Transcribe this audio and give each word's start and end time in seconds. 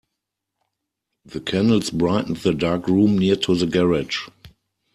The 1.25 1.39
candles 1.39 1.91
brightened 1.91 2.37
the 2.37 2.55
dark 2.55 2.87
room 2.87 3.19
near 3.19 3.35
to 3.35 3.53
the 3.53 3.67
garage. 3.67 4.29